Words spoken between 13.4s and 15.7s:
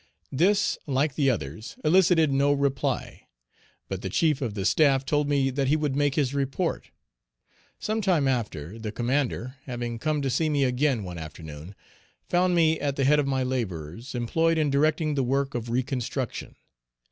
laborers, employed in directing the work of